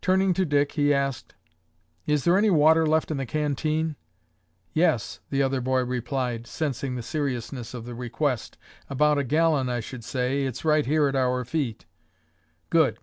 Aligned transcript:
Turning 0.00 0.32
to 0.32 0.44
Dick, 0.46 0.70
he 0.74 0.94
asked, 0.94 1.34
"Is 2.06 2.22
there 2.22 2.38
any 2.38 2.50
water 2.50 2.86
left 2.86 3.10
in 3.10 3.16
the 3.16 3.26
canteen?" 3.26 3.96
"Yes," 4.72 5.18
the 5.28 5.42
other 5.42 5.60
boy 5.60 5.80
replied, 5.82 6.46
sensing 6.46 6.94
the 6.94 7.02
seriousness 7.02 7.74
of 7.74 7.84
the 7.84 7.96
request, 7.96 8.56
"about 8.88 9.18
a 9.18 9.24
gallon, 9.24 9.68
I 9.68 9.80
should 9.80 10.04
say. 10.04 10.44
It's 10.44 10.64
right 10.64 10.86
here 10.86 11.08
at 11.08 11.16
our 11.16 11.44
feet." 11.44 11.84
"Good! 12.70 13.00